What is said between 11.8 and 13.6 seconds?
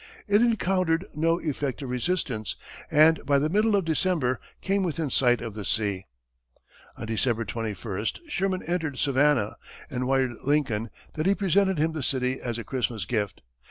the city as a Christmas gift.